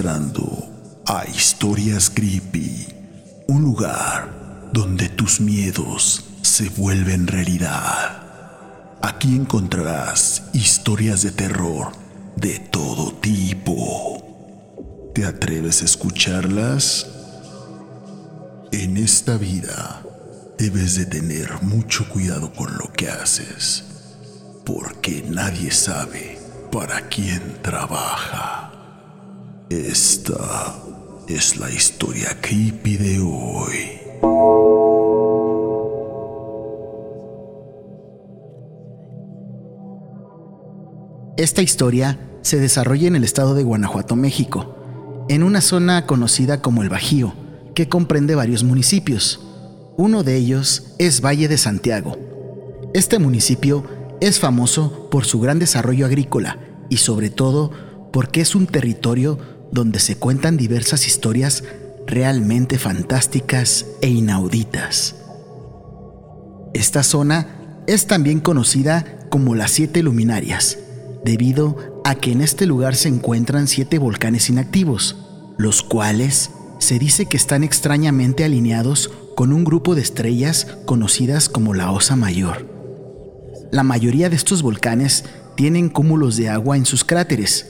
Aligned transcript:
A 0.00 1.24
Historias 1.26 2.08
Creepy, 2.08 2.86
un 3.48 3.62
lugar 3.62 4.70
donde 4.72 5.08
tus 5.08 5.40
miedos 5.40 6.24
se 6.40 6.68
vuelven 6.68 7.26
realidad. 7.26 8.22
Aquí 9.02 9.34
encontrarás 9.34 10.44
historias 10.52 11.22
de 11.22 11.32
terror 11.32 11.90
de 12.36 12.60
todo 12.60 13.12
tipo. 13.14 15.10
¿Te 15.16 15.24
atreves 15.24 15.82
a 15.82 15.86
escucharlas? 15.86 17.08
En 18.70 18.98
esta 18.98 19.36
vida 19.36 20.04
debes 20.58 20.94
de 20.94 21.06
tener 21.06 21.60
mucho 21.62 22.08
cuidado 22.08 22.52
con 22.52 22.78
lo 22.78 22.92
que 22.92 23.08
haces, 23.08 23.82
porque 24.64 25.24
nadie 25.28 25.72
sabe 25.72 26.38
para 26.70 27.08
quién 27.08 27.58
trabaja. 27.62 28.57
Esta 29.70 30.82
es 31.28 31.58
la 31.58 31.70
historia 31.70 32.38
creepy 32.40 32.96
de 32.96 33.20
hoy. 33.20 34.00
Esta 41.36 41.60
historia 41.60 42.18
se 42.40 42.58
desarrolla 42.58 43.08
en 43.08 43.16
el 43.16 43.24
estado 43.24 43.54
de 43.54 43.62
Guanajuato, 43.62 44.16
México, 44.16 45.26
en 45.28 45.42
una 45.42 45.60
zona 45.60 46.06
conocida 46.06 46.62
como 46.62 46.82
el 46.82 46.88
Bajío, 46.88 47.34
que 47.74 47.90
comprende 47.90 48.34
varios 48.34 48.64
municipios. 48.64 49.38
Uno 49.98 50.22
de 50.22 50.36
ellos 50.36 50.94
es 50.98 51.20
Valle 51.20 51.46
de 51.46 51.58
Santiago. 51.58 52.16
Este 52.94 53.18
municipio 53.18 53.84
es 54.22 54.40
famoso 54.40 55.10
por 55.10 55.26
su 55.26 55.40
gran 55.40 55.58
desarrollo 55.58 56.06
agrícola 56.06 56.58
y 56.88 56.96
sobre 56.96 57.28
todo 57.28 57.70
porque 58.14 58.40
es 58.40 58.54
un 58.54 58.66
territorio 58.66 59.57
donde 59.72 60.00
se 60.00 60.16
cuentan 60.16 60.56
diversas 60.56 61.06
historias 61.06 61.64
realmente 62.06 62.78
fantásticas 62.78 63.86
e 64.00 64.08
inauditas. 64.08 65.16
Esta 66.74 67.02
zona 67.02 67.82
es 67.86 68.06
también 68.06 68.40
conocida 68.40 69.26
como 69.30 69.54
las 69.54 69.72
Siete 69.72 70.02
Luminarias, 70.02 70.78
debido 71.24 72.02
a 72.04 72.14
que 72.14 72.32
en 72.32 72.40
este 72.40 72.66
lugar 72.66 72.94
se 72.94 73.08
encuentran 73.08 73.68
siete 73.68 73.98
volcanes 73.98 74.48
inactivos, 74.48 75.16
los 75.58 75.82
cuales 75.82 76.50
se 76.78 76.98
dice 76.98 77.26
que 77.26 77.36
están 77.36 77.64
extrañamente 77.64 78.44
alineados 78.44 79.10
con 79.34 79.52
un 79.52 79.64
grupo 79.64 79.94
de 79.94 80.02
estrellas 80.02 80.66
conocidas 80.84 81.48
como 81.48 81.74
la 81.74 81.90
Osa 81.90 82.16
Mayor. 82.16 82.66
La 83.70 83.82
mayoría 83.82 84.30
de 84.30 84.36
estos 84.36 84.62
volcanes 84.62 85.24
tienen 85.56 85.88
cúmulos 85.88 86.36
de 86.36 86.48
agua 86.48 86.76
en 86.76 86.86
sus 86.86 87.04
cráteres. 87.04 87.66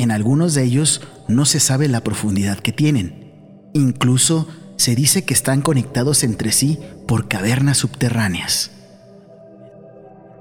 En 0.00 0.10
algunos 0.10 0.54
de 0.54 0.64
ellos 0.64 1.02
no 1.28 1.44
se 1.44 1.60
sabe 1.60 1.86
la 1.86 2.02
profundidad 2.02 2.58
que 2.58 2.72
tienen. 2.72 3.68
Incluso 3.74 4.48
se 4.76 4.94
dice 4.94 5.26
que 5.26 5.34
están 5.34 5.60
conectados 5.60 6.24
entre 6.24 6.52
sí 6.52 6.78
por 7.06 7.28
cavernas 7.28 7.76
subterráneas. 7.76 8.70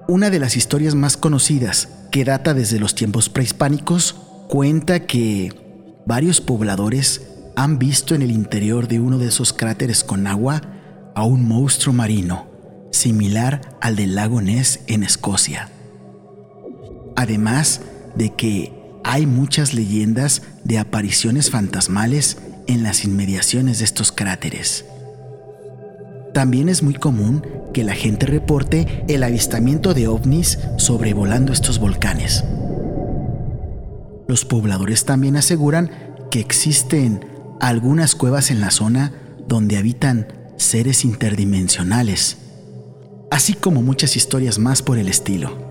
Una 0.08 0.30
de 0.30 0.40
las 0.40 0.56
historias 0.56 0.96
más 0.96 1.18
conocidas, 1.18 1.90
que 2.10 2.24
data 2.24 2.54
desde 2.54 2.80
los 2.80 2.96
tiempos 2.96 3.28
prehispánicos, 3.28 4.16
cuenta 4.48 5.06
que 5.06 5.54
varios 6.06 6.40
pobladores 6.40 7.28
han 7.58 7.80
visto 7.80 8.16
en 8.16 8.22
el 8.22 8.32
interior 8.32 8.88
de 8.88 9.02
uno 9.02 9.18
de 9.18 9.28
esos 9.28 9.52
cráteres 9.52 10.06
con 10.06 10.26
agua 10.26 10.62
a 11.16 11.26
un 11.26 11.45
monstruo 11.45 11.94
marino, 11.94 12.48
similar 12.94 13.78
al 13.82 13.98
del 13.98 14.16
lago 14.16 14.42
Ness 14.42 14.80
en 14.88 15.04
Escocia. 15.04 15.70
Además 17.17 17.82
de 18.16 18.33
que 18.33 18.79
hay 19.04 19.26
muchas 19.26 19.73
leyendas 19.73 20.42
de 20.64 20.77
apariciones 20.77 21.49
fantasmales 21.49 22.37
en 22.67 22.83
las 22.83 23.04
inmediaciones 23.04 23.80
de 23.80 23.86
estos 23.86 24.11
cráteres. 24.11 24.86
También 26.33 26.70
es 26.70 26.83
muy 26.83 26.93
común 26.93 27.43
que 27.73 27.83
la 27.83 27.93
gente 27.93 28.26
reporte 28.26 29.04
el 29.08 29.23
avistamiento 29.23 29.93
de 29.93 30.08
ovnis 30.08 30.59
sobrevolando 30.77 31.54
estos 31.54 31.80
volcanes. 31.80 32.43
Los 34.27 34.45
pobladores 34.45 35.05
también 35.05 35.38
aseguran 35.38 35.89
que 36.30 36.39
existen 36.39 37.26
algunas 37.59 38.15
cuevas 38.15 38.52
en 38.52 38.61
la 38.61 38.70
zona 38.71 39.11
donde 39.48 39.77
habitan 39.77 40.27
seres 40.58 41.04
interdimensionales, 41.04 42.38
así 43.32 43.54
como 43.54 43.82
muchas 43.82 44.15
historias 44.15 44.59
más 44.59 44.83
por 44.83 44.99
el 44.99 45.08
estilo. 45.08 45.69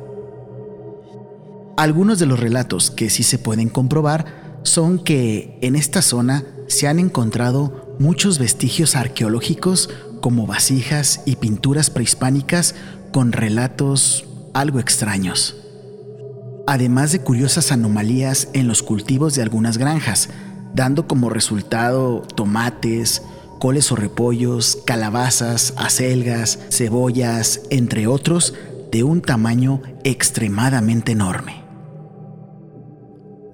Algunos 1.79 2.19
de 2.19 2.27
los 2.27 2.41
relatos 2.41 2.91
que 2.91 3.09
sí 3.09 3.23
se 3.23 3.39
pueden 3.39 3.69
comprobar 3.69 4.59
son 4.65 4.99
que 4.99 5.61
en 5.63 5.77
esta 5.77 6.03
zona 6.03 6.45
se 6.67 6.89
han 6.89 6.99
encontrado 6.99 7.95
muchos 8.01 8.41
vestigios 8.41 8.97
arqueológicos 8.97 9.89
como 10.21 10.49
vasijas 10.49 11.21
y 11.25 11.37
pinturas 11.37 11.89
prehispánicas 11.89 12.75
con 13.13 13.31
relatos 13.31 14.25
algo 14.55 14.81
extraños. 14.81 15.55
Además 16.67 17.13
de 17.13 17.21
curiosas 17.21 17.71
anomalías 17.71 18.49
en 18.55 18.67
los 18.67 18.83
cultivos 18.83 19.37
de 19.37 19.43
algunas 19.43 19.79
granjas, 19.79 20.31
dando 20.75 21.07
como 21.07 21.31
resultado 21.31 22.23
tomates, 22.35 23.23
coles 23.61 23.93
o 23.93 23.95
repollos, 23.95 24.81
calabazas, 24.85 25.75
acelgas, 25.77 26.59
cebollas, 26.71 27.61
entre 27.71 28.09
otros, 28.09 28.55
de 28.91 29.05
un 29.05 29.23
tamaño 29.23 29.81
extremadamente 30.03 31.13
enorme. 31.13 31.68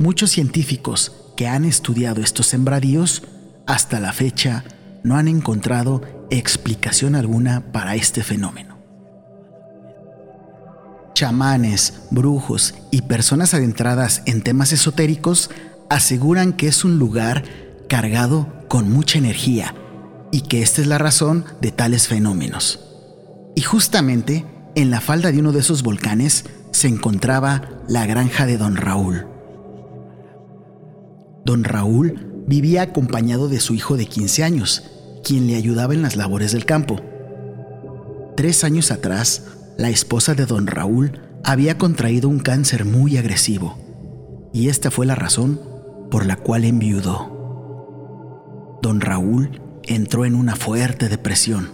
Muchos 0.05 0.33
científicos 0.33 1.13
que 1.35 1.49
han 1.49 1.65
estudiado 1.65 2.21
estos 2.21 2.49
sembradíos 2.49 3.23
hasta 3.67 4.01
la 4.01 4.13
fecha 4.13 4.63
no 5.03 5.17
han 5.17 5.29
encontrado 5.29 6.03
explicación 6.29 7.15
alguna 7.15 7.73
para 7.73 7.95
este 7.95 8.23
fenómeno. 8.23 8.77
Chamanes, 11.15 12.03
brujos 12.11 12.75
y 12.91 13.01
personas 13.01 13.55
adentradas 13.55 14.21
en 14.27 14.43
temas 14.43 14.73
esotéricos 14.75 15.51
aseguran 15.89 16.53
que 16.53 16.69
es 16.69 16.85
un 16.85 16.99
lugar 16.99 17.45
cargado 17.89 18.53
con 18.69 18.91
mucha 18.91 19.17
energía 19.17 19.75
y 20.31 20.43
que 20.43 20.61
esta 20.61 20.83
es 20.83 20.87
la 20.87 20.99
razón 20.99 21.47
de 21.63 21.73
tales 21.73 22.09
fenómenos. 22.09 22.79
Y 23.57 23.63
justamente 23.63 24.45
en 24.75 24.91
la 24.91 25.01
falda 25.01 25.33
de 25.33 25.41
uno 25.41 25.53
de 25.53 25.61
esos 25.61 25.83
volcanes 25.83 26.45
se 26.73 26.89
encontraba 26.89 27.63
la 27.89 28.05
granja 28.05 28.45
de 28.45 28.59
don 28.59 28.77
Raúl. 28.77 29.34
Don 31.45 31.63
Raúl 31.63 32.45
vivía 32.47 32.83
acompañado 32.83 33.49
de 33.49 33.61
su 33.61 33.75
hijo 33.75 33.97
de 33.97 34.07
15 34.07 34.45
años, 34.45 34.91
quien 35.23 35.47
le 35.47 35.57
ayudaba 35.57 35.93
en 35.93 36.03
las 36.03 36.17
labores 36.17 36.53
del 36.53 36.65
campo. 36.65 37.01
Tres 38.37 38.65
años 38.65 38.91
atrás, 38.91 39.45
la 39.77 39.91
esposa 39.91 40.35
de 40.35 40.47
don 40.47 40.67
Raúl 40.67 41.21
había 41.45 41.77
contraído 41.77 42.29
un 42.29 42.39
cáncer 42.39 42.87
muy 42.87 43.19
agresivo, 43.19 43.77
y 44.53 44.69
esta 44.69 44.91
fue 44.91 45.05
la 45.05 45.15
razón 45.15 45.61
por 46.11 46.25
la 46.25 46.37
cual 46.37 46.65
enviudó. 46.65 48.79
Don 48.81 49.01
Raúl 49.01 49.61
entró 49.83 50.25
en 50.25 50.35
una 50.35 50.57
fuerte 50.57 51.11
depresión, 51.11 51.69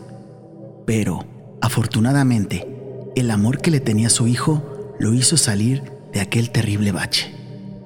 pero, 0.85 1.25
afortunadamente, 1.61 2.67
el 3.15 3.31
amor 3.31 3.59
que 3.59 3.71
le 3.71 3.81
tenía 3.81 4.11
su 4.11 4.27
hijo 4.27 4.97
lo 4.99 5.15
hizo 5.15 5.37
salir 5.37 5.93
de 6.13 6.21
aquel 6.21 6.51
terrible 6.51 6.91
bache. 6.91 7.40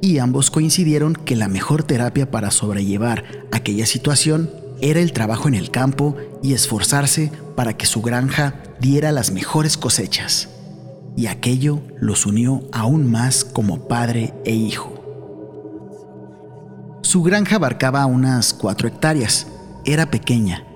Y 0.04 0.18
ambos 0.18 0.50
coincidieron 0.50 1.14
que 1.14 1.34
la 1.34 1.48
mejor 1.48 1.82
terapia 1.82 2.30
para 2.30 2.50
sobrellevar 2.50 3.24
aquella 3.52 3.86
situación 3.86 4.50
era 4.82 5.00
el 5.00 5.14
trabajo 5.14 5.48
en 5.48 5.54
el 5.54 5.70
campo 5.70 6.14
y 6.42 6.52
esforzarse 6.52 7.32
para 7.56 7.78
que 7.78 7.86
su 7.86 8.02
granja 8.02 8.60
diera 8.78 9.12
las 9.12 9.30
mejores 9.30 9.78
cosechas. 9.78 10.50
Y 11.16 11.26
aquello 11.26 11.80
los 11.98 12.26
unió 12.26 12.68
aún 12.70 13.10
más 13.10 13.46
como 13.46 13.88
padre 13.88 14.34
e 14.44 14.52
hijo. 14.52 14.92
Su 17.00 17.22
granja 17.22 17.56
abarcaba 17.56 18.04
unas 18.04 18.52
cuatro 18.52 18.86
hectáreas. 18.88 19.46
Era 19.86 20.10
pequeña, 20.10 20.66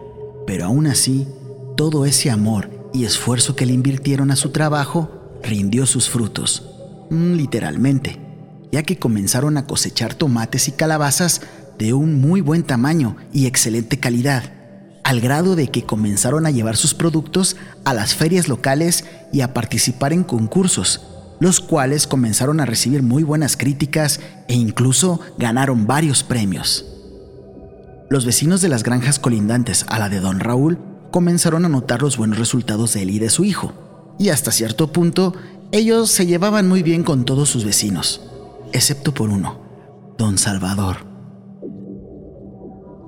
pero 0.47 0.65
aún 0.65 0.87
así, 0.87 1.29
todo 1.77 2.07
ese 2.07 2.31
amor 2.31 2.71
y 2.95 3.05
esfuerzo 3.05 3.55
que 3.55 3.67
le 3.67 3.75
invirtieron 3.75 4.31
a 4.31 4.37
su 4.37 4.53
trabajo 4.53 5.11
rindió 5.43 5.85
sus 5.85 6.09
frutos, 6.09 6.71
literalmente, 7.11 8.27
ya 8.73 8.83
que 8.83 8.99
comenzaron 8.99 9.57
a 9.57 9.67
cosechar 9.67 10.15
tomates 10.15 10.69
y 10.69 10.73
calabazas 10.73 11.41
de 11.79 11.93
un 11.93 12.21
muy 12.21 12.41
buen 12.41 12.65
tamaño 12.65 13.17
y 13.33 13.47
excelente 13.47 13.99
calidad, 13.99 14.53
al 15.05 15.21
grado 15.21 15.57
de 15.57 15.69
que 15.69 15.85
comenzaron 15.85 16.45
a 16.45 16.51
llevar 16.51 16.77
sus 16.77 16.93
productos 16.93 17.57
a 17.85 17.95
las 17.95 18.15
ferias 18.15 18.49
locales 18.49 19.05
y 19.33 19.41
a 19.41 19.55
participar 19.55 20.13
en 20.13 20.25
concursos, 20.25 21.01
los 21.41 21.61
cuales 21.61 22.07
comenzaron 22.07 22.61
a 22.61 22.67
recibir 22.67 23.03
muy 23.03 23.23
buenas 23.23 23.57
críticas 23.57 24.21
e 24.49 24.55
incluso 24.55 25.21
ganaron 25.39 25.87
varios 25.87 26.25
premios. 26.25 26.85
Los 28.11 28.27
vecinos 28.27 28.61
de 28.61 28.69
las 28.69 28.83
granjas 28.83 29.19
colindantes 29.19 29.87
a 29.89 29.99
la 29.99 30.09
de 30.09 30.21
don 30.21 30.41
Raúl 30.41 30.79
comenzaron 31.11 31.65
a 31.65 31.69
notar 31.69 32.03
los 32.03 32.17
buenos 32.17 32.39
resultados 32.39 32.95
de 32.95 33.03
él 33.03 33.11
y 33.11 33.19
de 33.19 33.31
su 33.31 33.45
hijo, 33.45 33.73
y 34.19 34.31
hasta 34.31 34.51
cierto 34.51 34.93
punto 34.93 35.35
ellos 35.71 36.11
se 36.11 36.27
llevaban 36.27 36.69
muy 36.69 36.83
bien 36.83 37.05
con 37.05 37.25
todos 37.25 37.49
sus 37.49 37.65
vecinos, 37.65 38.21
excepto 38.73 39.13
por 39.13 39.31
uno, 39.31 39.61
Don 40.19 40.39
Salvador. 40.39 40.99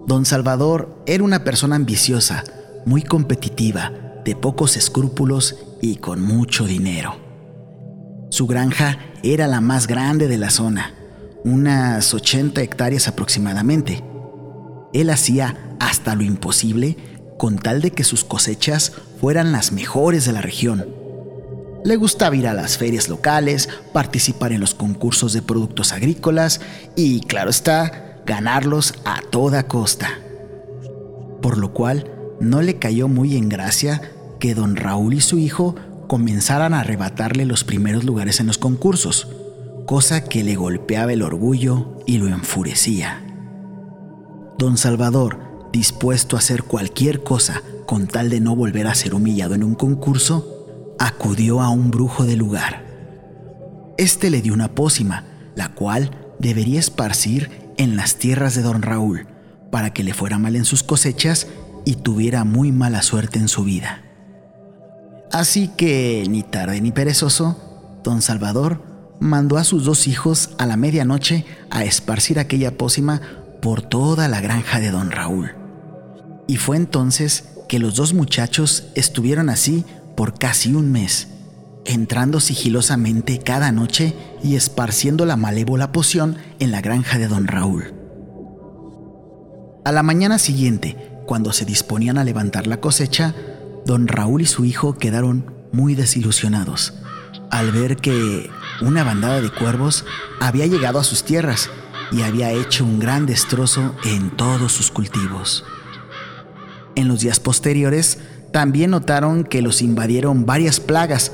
Don 0.07 0.25
Salvador 0.25 1.03
era 1.07 1.23
una 1.23 1.45
persona 1.45 1.77
ambiciosa, 1.77 2.45
muy 2.85 3.03
competitiva, 3.03 3.93
de 4.25 4.37
pocos 4.37 4.77
escrúpulos 4.77 5.57
y 5.81 5.97
con 5.97 6.23
mucho 6.23 6.67
dinero. 6.67 7.17
Su 8.31 8.47
granja 8.47 8.99
era 9.23 9.47
la 9.47 9.61
más 9.61 9.87
grande 9.87 10.29
de 10.29 10.39
la 10.39 10.51
zona, 10.51 10.95
unas 11.45 12.13
80 12.15 12.61
hectáreas 12.63 13.09
aproximadamente. 13.09 14.05
Él 14.93 15.11
hacía 15.11 15.77
hasta 15.79 16.15
lo 16.15 16.23
imposible 16.23 16.97
con 17.39 17.59
tal 17.59 17.81
de 17.81 17.91
que 17.91 18.05
sus 18.05 18.25
cosechas 18.25 18.93
fueran 19.21 19.53
las 19.53 19.73
mejores 19.73 20.27
de 20.27 20.33
la 20.33 20.43
región. 20.43 21.00
Le 21.85 21.97
gustaba 21.97 22.37
ir 22.37 22.47
a 22.47 22.55
las 22.55 22.77
ferias 22.77 23.09
locales, 23.09 23.69
participar 23.93 24.53
en 24.53 24.61
los 24.61 24.75
concursos 24.75 25.33
de 25.33 25.43
productos 25.43 25.93
agrícolas 25.93 26.61
y, 26.95 27.21
claro 27.21 27.51
está, 27.51 28.21
ganarlos 28.27 28.95
a 29.05 29.23
toda 29.31 29.67
costa. 29.67 30.19
Por 31.41 31.57
lo 31.57 31.73
cual, 31.73 32.11
no 32.39 32.61
le 32.63 32.79
cayó 32.79 33.09
muy 33.09 33.37
en 33.37 33.49
gracia 33.49 34.03
que 34.39 34.55
don 34.55 34.77
Raúl 34.77 35.15
y 35.15 35.21
su 35.21 35.39
hijo 35.39 35.75
comenzaran 36.07 36.75
a 36.75 36.81
arrebatarle 36.81 37.45
los 37.45 37.65
primeros 37.65 38.05
lugares 38.05 38.41
en 38.41 38.47
los 38.47 38.59
concursos, 38.59 39.29
cosa 39.87 40.25
que 40.25 40.45
le 40.45 40.57
golpeaba 40.57 41.13
el 41.13 41.23
orgullo 41.23 41.97
y 42.07 42.19
lo 42.19 42.29
enfurecía. 42.29 43.25
Don 44.59 44.77
Salvador, 44.77 45.39
dispuesto 45.73 46.37
a 46.37 46.41
hacer 46.41 46.65
cualquier 46.65 47.23
cosa 47.23 47.63
con 47.87 48.07
tal 48.07 48.29
de 48.29 48.41
no 48.41 48.55
volver 48.55 48.87
a 48.87 48.95
ser 48.95 49.15
humillado 49.15 49.55
en 49.55 49.65
un 49.65 49.75
concurso, 49.75 50.60
acudió 51.01 51.63
a 51.63 51.71
un 51.71 51.91
brujo 51.91 52.25
del 52.25 52.39
lugar. 52.39 52.85
Este 53.97 54.31
le 54.31 54.43
dio 54.43 54.53
una 54.53 54.75
pócima, 54.75 55.25
la 55.57 55.71
cual 55.71 56.11
debería 56.39 56.79
esparcir 56.79 57.73
en 57.79 57.97
las 57.97 58.17
tierras 58.17 58.55
de 58.55 58.63
don 58.63 58.83
Raúl, 58.83 59.27
para 59.73 59.93
que 59.95 60.05
le 60.05 60.13
fuera 60.13 60.39
mal 60.39 60.57
en 60.57 60.67
sus 60.67 60.83
cosechas 60.83 61.49
y 61.87 61.97
tuviera 61.97 62.45
muy 62.45 62.71
mala 62.71 63.01
suerte 63.01 63.39
en 63.39 63.49
su 63.49 63.65
vida. 63.65 64.03
Así 65.33 65.69
que, 65.69 66.27
ni 66.29 66.43
tarde 66.43 66.81
ni 66.83 66.93
perezoso, 66.93 68.01
don 68.05 68.21
Salvador 68.21 68.83
mandó 69.21 69.57
a 69.57 69.65
sus 69.65 69.85
dos 69.85 70.07
hijos 70.07 70.51
a 70.59 70.67
la 70.67 70.77
medianoche 70.77 71.47
a 71.71 71.85
esparcir 71.85 72.39
aquella 72.39 72.77
pócima 72.77 73.23
por 73.63 73.81
toda 73.81 74.29
la 74.29 74.43
granja 74.43 74.81
de 74.81 74.91
don 74.91 75.11
Raúl. 75.11 75.55
Y 76.47 76.57
fue 76.57 76.77
entonces 76.77 77.45
que 77.69 77.79
los 77.79 77.95
dos 77.95 78.13
muchachos 78.13 78.89
estuvieron 78.97 79.49
así 79.49 79.85
por 80.21 80.39
casi 80.39 80.75
un 80.75 80.93
mes, 80.93 81.29
entrando 81.87 82.41
sigilosamente 82.41 83.39
cada 83.39 83.73
noche 83.73 84.15
y 84.45 84.55
esparciendo 84.55 85.25
la 85.25 85.39
malévola 85.39 85.93
poción 85.93 86.37
en 86.59 86.73
la 86.73 86.83
granja 86.83 87.17
de 87.17 87.27
don 87.27 87.47
Raúl. 87.47 87.95
A 89.87 89.93
la 89.93 90.03
mañana 90.03 90.39
siguiente, 90.39 90.99
cuando 91.25 91.55
se 91.55 91.65
disponían 91.65 92.19
a 92.19 92.25
levantar 92.25 92.67
la 92.67 92.83
cosecha, 92.83 93.35
don 93.87 94.09
Raúl 94.09 94.43
y 94.43 94.45
su 94.45 94.67
hijo 94.67 94.99
quedaron 94.99 95.55
muy 95.73 95.95
desilusionados 95.95 96.93
al 97.51 97.73
ver 97.73 97.97
que 97.97 98.51
una 98.83 99.05
bandada 99.05 99.41
de 99.41 99.49
cuervos 99.49 100.05
había 100.39 100.67
llegado 100.67 100.99
a 100.99 101.05
sus 101.05 101.25
tierras 101.25 101.71
y 102.13 102.21
había 102.21 102.53
hecho 102.53 102.85
un 102.85 102.99
gran 102.99 103.25
destrozo 103.25 103.97
en 104.05 104.37
todos 104.37 104.71
sus 104.71 104.91
cultivos. 104.91 105.65
En 106.95 107.09
los 107.09 107.21
días 107.21 107.41
posteriores, 107.41 108.19
también 108.53 108.91
notaron 108.91 109.45
que 109.45 109.63
los 109.63 109.83
invadieron 109.83 110.47
varias 110.47 110.81
plagas, 110.81 111.33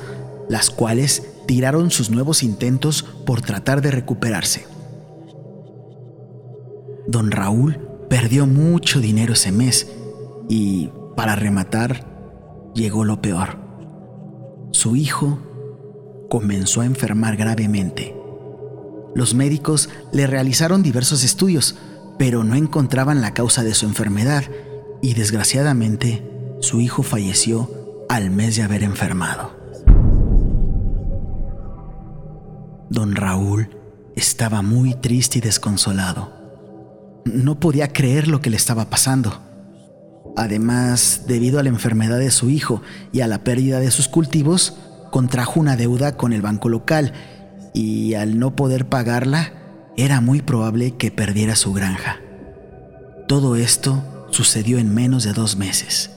las 0.49 0.69
cuales 0.69 1.23
tiraron 1.47 1.91
sus 1.91 2.09
nuevos 2.09 2.43
intentos 2.43 3.03
por 3.25 3.41
tratar 3.41 3.81
de 3.81 3.91
recuperarse. 3.91 4.65
Don 7.07 7.31
Raúl 7.31 7.79
perdió 8.09 8.45
mucho 8.45 8.99
dinero 8.99 9.33
ese 9.33 9.51
mes 9.51 9.87
y, 10.49 10.91
para 11.15 11.35
rematar, 11.35 12.05
llegó 12.75 13.05
lo 13.05 13.21
peor. 13.21 13.57
Su 14.71 14.95
hijo 14.95 15.39
comenzó 16.29 16.81
a 16.81 16.85
enfermar 16.85 17.37
gravemente. 17.37 18.15
Los 19.15 19.33
médicos 19.33 19.89
le 20.11 20.27
realizaron 20.27 20.83
diversos 20.83 21.23
estudios, 21.23 21.75
pero 22.19 22.43
no 22.43 22.55
encontraban 22.55 23.21
la 23.21 23.33
causa 23.33 23.63
de 23.63 23.73
su 23.73 23.85
enfermedad 23.85 24.43
y 25.01 25.13
desgraciadamente 25.13 26.36
su 26.59 26.81
hijo 26.81 27.03
falleció 27.03 27.69
al 28.09 28.29
mes 28.31 28.55
de 28.55 28.63
haber 28.63 28.83
enfermado. 28.83 29.55
Don 32.89 33.15
Raúl 33.15 33.69
estaba 34.15 34.61
muy 34.61 34.93
triste 34.95 35.39
y 35.39 35.41
desconsolado. 35.41 36.31
No 37.25 37.59
podía 37.59 37.91
creer 37.91 38.27
lo 38.27 38.41
que 38.41 38.49
le 38.49 38.57
estaba 38.57 38.89
pasando. 38.89 39.41
Además, 40.35 41.23
debido 41.27 41.59
a 41.59 41.63
la 41.63 41.69
enfermedad 41.69 42.19
de 42.19 42.31
su 42.31 42.49
hijo 42.49 42.81
y 43.11 43.21
a 43.21 43.27
la 43.27 43.43
pérdida 43.43 43.79
de 43.79 43.91
sus 43.91 44.07
cultivos, 44.07 44.77
contrajo 45.11 45.59
una 45.59 45.75
deuda 45.75 46.15
con 46.15 46.31
el 46.31 46.41
banco 46.41 46.69
local 46.69 47.13
y 47.73 48.13
al 48.13 48.39
no 48.39 48.55
poder 48.55 48.87
pagarla, 48.87 49.53
era 49.97 50.21
muy 50.21 50.41
probable 50.41 50.95
que 50.95 51.11
perdiera 51.11 51.55
su 51.55 51.73
granja. 51.73 52.17
Todo 53.27 53.55
esto 53.55 54.27
sucedió 54.31 54.77
en 54.77 54.93
menos 54.93 55.23
de 55.23 55.33
dos 55.33 55.57
meses. 55.57 56.11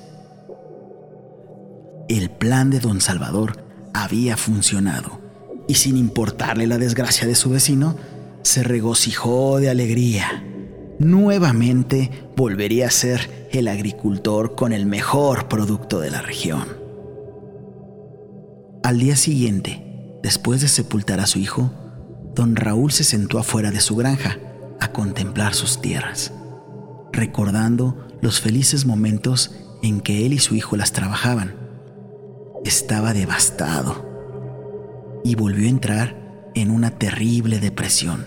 El 2.10 2.28
plan 2.28 2.70
de 2.70 2.80
don 2.80 3.00
Salvador 3.00 3.64
había 3.94 4.36
funcionado 4.36 5.20
y 5.68 5.76
sin 5.76 5.96
importarle 5.96 6.66
la 6.66 6.76
desgracia 6.76 7.24
de 7.24 7.36
su 7.36 7.50
vecino, 7.50 7.94
se 8.42 8.64
regocijó 8.64 9.60
de 9.60 9.70
alegría. 9.70 10.44
Nuevamente 10.98 12.10
volvería 12.36 12.88
a 12.88 12.90
ser 12.90 13.48
el 13.52 13.68
agricultor 13.68 14.56
con 14.56 14.72
el 14.72 14.86
mejor 14.86 15.46
producto 15.46 16.00
de 16.00 16.10
la 16.10 16.20
región. 16.20 16.64
Al 18.82 18.98
día 18.98 19.14
siguiente, 19.14 20.18
después 20.20 20.62
de 20.62 20.66
sepultar 20.66 21.20
a 21.20 21.28
su 21.28 21.38
hijo, 21.38 21.70
don 22.34 22.56
Raúl 22.56 22.90
se 22.90 23.04
sentó 23.04 23.38
afuera 23.38 23.70
de 23.70 23.80
su 23.80 23.94
granja 23.94 24.36
a 24.80 24.90
contemplar 24.90 25.54
sus 25.54 25.80
tierras, 25.80 26.32
recordando 27.12 28.08
los 28.20 28.40
felices 28.40 28.84
momentos 28.84 29.54
en 29.84 30.00
que 30.00 30.26
él 30.26 30.32
y 30.32 30.40
su 30.40 30.56
hijo 30.56 30.76
las 30.76 30.90
trabajaban. 30.90 31.59
Estaba 32.64 33.14
devastado 33.14 34.10
y 35.24 35.34
volvió 35.34 35.66
a 35.66 35.70
entrar 35.70 36.50
en 36.54 36.70
una 36.70 36.90
terrible 36.90 37.58
depresión, 37.58 38.26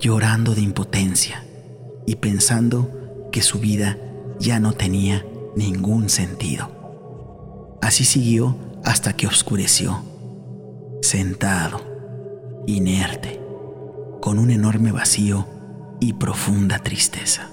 llorando 0.00 0.54
de 0.54 0.62
impotencia 0.62 1.44
y 2.06 2.16
pensando 2.16 3.28
que 3.30 3.42
su 3.42 3.60
vida 3.60 3.98
ya 4.38 4.58
no 4.58 4.72
tenía 4.72 5.24
ningún 5.56 6.08
sentido. 6.08 7.78
Así 7.82 8.04
siguió 8.04 8.56
hasta 8.84 9.14
que 9.14 9.26
oscureció, 9.26 10.02
sentado, 11.02 11.80
inerte, 12.66 13.40
con 14.20 14.38
un 14.38 14.50
enorme 14.50 14.92
vacío 14.92 15.46
y 16.00 16.14
profunda 16.14 16.80
tristeza. 16.80 17.48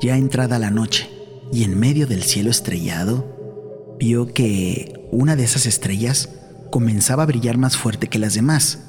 Ya 0.00 0.16
entrada 0.16 0.58
la 0.58 0.70
noche 0.70 1.08
y 1.52 1.64
en 1.64 1.78
medio 1.78 2.06
del 2.06 2.22
cielo 2.22 2.50
estrellado, 2.50 3.33
vio 3.98 4.32
que 4.32 5.08
una 5.10 5.36
de 5.36 5.44
esas 5.44 5.66
estrellas 5.66 6.28
comenzaba 6.70 7.22
a 7.22 7.26
brillar 7.26 7.56
más 7.56 7.76
fuerte 7.76 8.08
que 8.08 8.18
las 8.18 8.34
demás. 8.34 8.80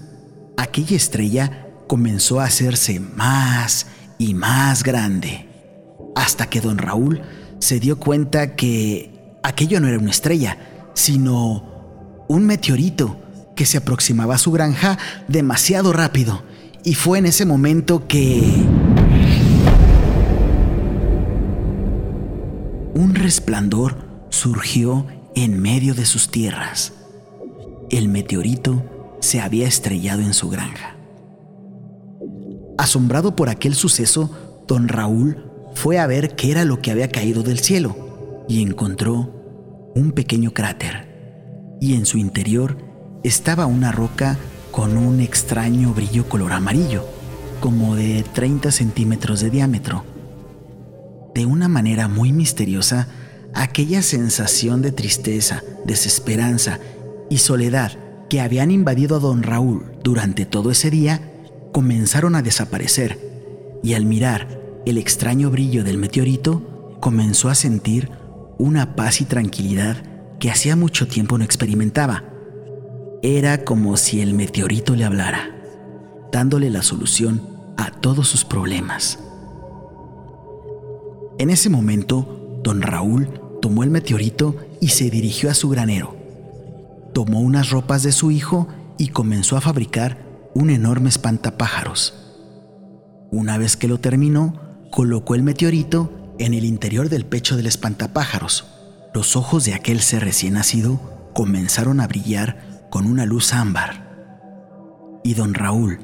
Aquella 0.57 0.95
estrella 0.95 1.67
comenzó 1.87 2.39
a 2.39 2.45
hacerse 2.45 2.99
más 2.99 3.87
y 4.17 4.33
más 4.33 4.83
grande 4.83 5.47
hasta 6.15 6.49
que 6.49 6.61
don 6.61 6.77
Raúl 6.77 7.21
se 7.59 7.79
dio 7.79 7.99
cuenta 7.99 8.55
que 8.55 9.37
aquello 9.43 9.79
no 9.79 9.87
era 9.87 9.99
una 9.99 10.11
estrella, 10.11 10.57
sino 10.93 12.25
un 12.27 12.45
meteorito 12.45 13.19
que 13.55 13.65
se 13.65 13.77
aproximaba 13.77 14.35
a 14.35 14.39
su 14.39 14.51
granja 14.51 14.97
demasiado 15.27 15.93
rápido. 15.93 16.43
Y 16.83 16.95
fue 16.95 17.19
en 17.19 17.25
ese 17.25 17.45
momento 17.45 18.07
que... 18.07 18.63
Un 22.93 23.13
resplandor 23.13 24.14
surgió 24.29 25.05
en 25.35 25.61
medio 25.61 25.93
de 25.93 26.05
sus 26.05 26.29
tierras. 26.29 26.93
El 27.89 28.09
meteorito 28.09 28.83
se 29.19 29.41
había 29.41 29.67
estrellado 29.67 30.21
en 30.21 30.33
su 30.33 30.49
granja. 30.49 30.95
Asombrado 32.77 33.35
por 33.35 33.49
aquel 33.49 33.73
suceso, 33.73 34.29
don 34.67 34.87
Raúl 34.87 35.51
fue 35.73 35.99
a 35.99 36.07
ver 36.07 36.35
qué 36.35 36.51
era 36.51 36.65
lo 36.65 36.81
que 36.81 36.91
había 36.91 37.09
caído 37.09 37.43
del 37.43 37.59
cielo 37.59 38.45
y 38.47 38.61
encontró 38.61 39.91
un 39.95 40.11
pequeño 40.11 40.51
cráter. 40.51 41.77
Y 41.81 41.95
en 41.95 42.05
su 42.05 42.17
interior 42.17 42.77
estaba 43.23 43.65
una 43.65 43.91
roca 43.91 44.37
con 44.71 44.97
un 44.97 45.21
extraño 45.21 45.93
brillo 45.93 46.27
color 46.27 46.51
amarillo, 46.51 47.05
como 47.61 47.95
de 47.95 48.23
30 48.33 48.71
centímetros 48.71 49.39
de 49.39 49.49
diámetro. 49.49 50.03
De 51.33 51.45
una 51.45 51.67
manera 51.67 52.07
muy 52.07 52.31
misteriosa, 52.31 53.07
aquella 53.55 54.01
sensación 54.01 54.81
de 54.81 54.91
tristeza, 54.91 55.63
desesperanza 55.85 56.79
y 57.29 57.37
soledad 57.37 57.93
que 58.29 58.41
habían 58.41 58.69
invadido 58.69 59.15
a 59.15 59.19
don 59.19 59.43
Raúl 59.43 59.85
durante 60.03 60.45
todo 60.45 60.71
ese 60.71 60.91
día 60.91 61.31
comenzaron 61.71 62.35
a 62.35 62.41
desaparecer 62.41 63.79
y 63.81 63.93
al 63.93 64.05
mirar 64.05 64.61
el 64.85 64.97
extraño 64.97 65.49
brillo 65.49 65.83
del 65.83 65.97
meteorito 65.97 66.97
comenzó 66.99 67.49
a 67.49 67.55
sentir 67.55 68.11
una 68.57 68.95
paz 68.95 69.21
y 69.21 69.25
tranquilidad 69.25 69.97
que 70.39 70.51
hacía 70.51 70.75
mucho 70.75 71.07
tiempo 71.07 71.37
no 71.37 71.43
experimentaba. 71.43 72.23
Era 73.23 73.63
como 73.63 73.97
si 73.97 74.21
el 74.21 74.33
meteorito 74.33 74.95
le 74.95 75.05
hablara, 75.05 75.55
dándole 76.31 76.69
la 76.69 76.83
solución 76.83 77.41
a 77.77 77.91
todos 77.91 78.27
sus 78.27 78.45
problemas. 78.45 79.19
En 81.37 81.49
ese 81.49 81.69
momento, 81.69 82.59
don 82.63 82.81
Raúl 82.81 83.44
tomó 83.65 83.81
el 83.81 83.89
meteorito 83.89 84.57
y 84.79 84.89
se 84.89 85.09
dirigió 85.09 85.49
a 85.49 85.55
su 85.55 85.69
granero. 85.69 86.15
Tomó 87.15 87.39
unas 87.39 87.71
ropas 87.71 88.03
de 88.03 88.11
su 88.11 88.29
hijo 88.29 88.67
y 88.99 89.07
comenzó 89.07 89.57
a 89.57 89.61
fabricar 89.61 90.19
un 90.53 90.69
enorme 90.69 91.09
espantapájaros. 91.09 92.13
Una 93.31 93.57
vez 93.57 93.75
que 93.75 93.87
lo 93.87 93.99
terminó, 93.99 94.53
colocó 94.91 95.33
el 95.33 95.41
meteorito 95.41 96.35
en 96.37 96.53
el 96.53 96.63
interior 96.63 97.09
del 97.09 97.25
pecho 97.25 97.57
del 97.57 97.65
espantapájaros. 97.65 98.65
Los 99.15 99.35
ojos 99.35 99.65
de 99.65 99.73
aquel 99.73 99.99
ser 100.01 100.23
recién 100.23 100.53
nacido 100.53 101.31
comenzaron 101.33 102.01
a 102.01 102.07
brillar 102.07 102.87
con 102.91 103.07
una 103.07 103.25
luz 103.25 103.51
ámbar. 103.51 105.19
Y 105.23 105.33
don 105.33 105.55
Raúl, 105.55 106.01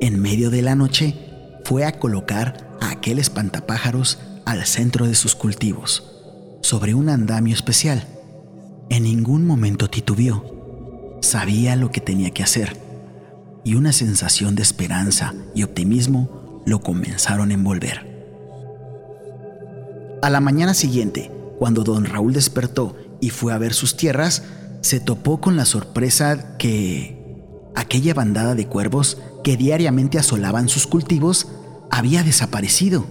en 0.00 0.20
medio 0.20 0.50
de 0.50 0.62
la 0.62 0.74
noche, 0.74 1.14
fue 1.62 1.84
a 1.84 2.00
colocar 2.00 2.76
a 2.80 2.90
aquel 2.90 3.20
espantapájaros 3.20 4.18
al 4.44 4.66
centro 4.66 5.06
de 5.06 5.14
sus 5.14 5.36
cultivos, 5.36 6.13
sobre 6.64 6.94
un 6.94 7.10
andamio 7.10 7.52
especial. 7.52 8.06
En 8.88 9.02
ningún 9.02 9.46
momento 9.46 9.90
titubeó. 9.90 11.18
Sabía 11.20 11.76
lo 11.76 11.90
que 11.90 12.00
tenía 12.00 12.30
que 12.30 12.42
hacer. 12.42 12.74
Y 13.64 13.74
una 13.74 13.92
sensación 13.92 14.54
de 14.54 14.62
esperanza 14.62 15.34
y 15.54 15.62
optimismo 15.62 16.62
lo 16.64 16.80
comenzaron 16.80 17.50
a 17.50 17.54
envolver. 17.54 18.10
A 20.22 20.30
la 20.30 20.40
mañana 20.40 20.72
siguiente, 20.72 21.30
cuando 21.58 21.84
don 21.84 22.06
Raúl 22.06 22.32
despertó 22.32 22.96
y 23.20 23.28
fue 23.28 23.52
a 23.52 23.58
ver 23.58 23.74
sus 23.74 23.98
tierras, 23.98 24.44
se 24.80 25.00
topó 25.00 25.42
con 25.42 25.58
la 25.58 25.66
sorpresa 25.66 26.56
que 26.56 27.44
aquella 27.74 28.14
bandada 28.14 28.54
de 28.54 28.66
cuervos 28.68 29.18
que 29.42 29.58
diariamente 29.58 30.18
asolaban 30.18 30.70
sus 30.70 30.86
cultivos 30.86 31.46
había 31.90 32.22
desaparecido. 32.22 33.04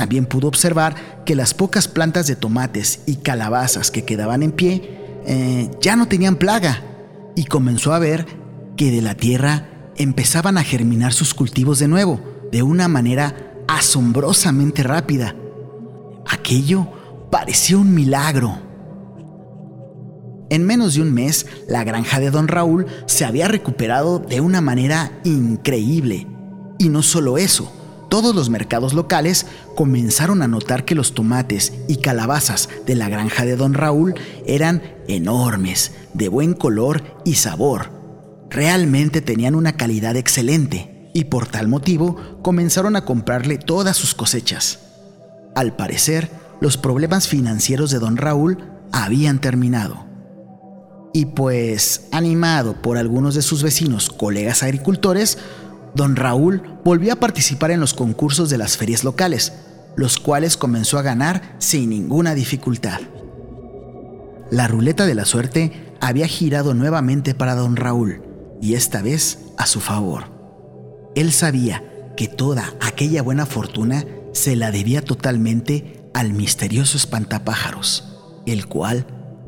También 0.00 0.24
pudo 0.24 0.48
observar 0.48 0.94
que 1.26 1.34
las 1.34 1.52
pocas 1.52 1.86
plantas 1.86 2.26
de 2.26 2.34
tomates 2.34 3.00
y 3.04 3.16
calabazas 3.16 3.90
que 3.90 4.06
quedaban 4.06 4.42
en 4.42 4.50
pie 4.50 5.20
eh, 5.26 5.70
ya 5.82 5.94
no 5.94 6.08
tenían 6.08 6.36
plaga 6.36 6.82
y 7.36 7.44
comenzó 7.44 7.92
a 7.92 7.98
ver 7.98 8.24
que 8.78 8.90
de 8.90 9.02
la 9.02 9.14
tierra 9.14 9.68
empezaban 9.98 10.56
a 10.56 10.64
germinar 10.64 11.12
sus 11.12 11.34
cultivos 11.34 11.80
de 11.80 11.88
nuevo, 11.88 12.18
de 12.50 12.62
una 12.62 12.88
manera 12.88 13.52
asombrosamente 13.68 14.82
rápida. 14.82 15.36
Aquello 16.26 16.88
parecía 17.30 17.76
un 17.76 17.92
milagro. 17.92 18.58
En 20.48 20.64
menos 20.64 20.94
de 20.94 21.02
un 21.02 21.12
mes, 21.12 21.44
la 21.68 21.84
granja 21.84 22.20
de 22.20 22.30
don 22.30 22.48
Raúl 22.48 22.86
se 23.04 23.26
había 23.26 23.48
recuperado 23.48 24.18
de 24.18 24.40
una 24.40 24.62
manera 24.62 25.20
increíble. 25.24 26.26
Y 26.78 26.88
no 26.88 27.02
solo 27.02 27.36
eso, 27.36 27.70
todos 28.10 28.34
los 28.34 28.50
mercados 28.50 28.92
locales 28.92 29.46
comenzaron 29.74 30.42
a 30.42 30.48
notar 30.48 30.84
que 30.84 30.94
los 30.94 31.14
tomates 31.14 31.72
y 31.88 31.96
calabazas 31.96 32.68
de 32.84 32.96
la 32.96 33.08
granja 33.08 33.46
de 33.46 33.56
don 33.56 33.72
Raúl 33.72 34.14
eran 34.44 34.82
enormes, 35.08 35.92
de 36.12 36.28
buen 36.28 36.52
color 36.52 37.02
y 37.24 37.36
sabor. 37.36 37.90
Realmente 38.50 39.22
tenían 39.22 39.54
una 39.54 39.76
calidad 39.76 40.16
excelente 40.16 41.10
y 41.14 41.24
por 41.24 41.46
tal 41.46 41.68
motivo 41.68 42.16
comenzaron 42.42 42.96
a 42.96 43.04
comprarle 43.04 43.56
todas 43.58 43.96
sus 43.96 44.14
cosechas. 44.14 44.80
Al 45.54 45.76
parecer, 45.76 46.30
los 46.60 46.76
problemas 46.76 47.28
financieros 47.28 47.90
de 47.90 48.00
don 48.00 48.16
Raúl 48.16 48.58
habían 48.92 49.40
terminado. 49.40 50.10
Y 51.12 51.26
pues, 51.26 52.08
animado 52.12 52.80
por 52.82 52.96
algunos 52.96 53.34
de 53.34 53.42
sus 53.42 53.62
vecinos, 53.62 54.10
colegas 54.10 54.62
agricultores, 54.62 55.38
Don 55.94 56.16
Raúl 56.16 56.62
volvió 56.84 57.12
a 57.12 57.16
participar 57.16 57.70
en 57.70 57.80
los 57.80 57.94
concursos 57.94 58.50
de 58.50 58.58
las 58.58 58.76
ferias 58.76 59.04
locales, 59.04 59.52
los 59.96 60.18
cuales 60.18 60.56
comenzó 60.56 60.98
a 60.98 61.02
ganar 61.02 61.56
sin 61.58 61.90
ninguna 61.90 62.34
dificultad. 62.34 63.00
La 64.50 64.68
ruleta 64.68 65.06
de 65.06 65.14
la 65.14 65.24
suerte 65.24 65.94
había 66.00 66.26
girado 66.26 66.74
nuevamente 66.74 67.34
para 67.34 67.54
don 67.54 67.76
Raúl, 67.76 68.22
y 68.60 68.74
esta 68.74 69.02
vez 69.02 69.38
a 69.58 69.66
su 69.66 69.80
favor. 69.80 70.24
Él 71.14 71.32
sabía 71.32 71.84
que 72.16 72.28
toda 72.28 72.74
aquella 72.80 73.22
buena 73.22 73.46
fortuna 73.46 74.04
se 74.32 74.56
la 74.56 74.70
debía 74.70 75.02
totalmente 75.02 76.08
al 76.14 76.32
misterioso 76.32 76.96
espantapájaros, 76.96 78.18
el 78.46 78.66
cual, 78.66 79.06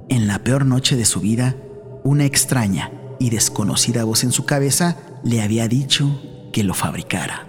en 0.08 0.26
la 0.26 0.40
peor 0.40 0.66
noche 0.66 0.96
de 0.96 1.04
su 1.04 1.20
vida, 1.20 1.56
una 2.04 2.24
extraña 2.24 2.90
y 3.18 3.30
desconocida 3.30 4.04
voz 4.04 4.24
en 4.24 4.32
su 4.32 4.44
cabeza 4.44 4.96
le 5.22 5.42
había 5.42 5.68
dicho 5.68 6.20
que 6.52 6.62
lo 6.62 6.74
fabricara. 6.74 7.46